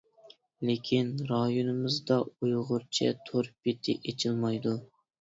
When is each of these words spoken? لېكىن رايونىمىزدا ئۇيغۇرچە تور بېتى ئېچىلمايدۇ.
لېكىن 0.69 1.11
رايونىمىزدا 1.33 2.19
ئۇيغۇرچە 2.33 3.15
تور 3.31 3.55
بېتى 3.63 4.01
ئېچىلمايدۇ. 4.03 4.79